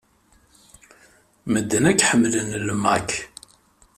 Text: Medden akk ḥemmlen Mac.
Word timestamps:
Medden 1.51 1.83
akk 1.91 2.01
ḥemmlen 2.09 2.67
Mac. 2.83 3.09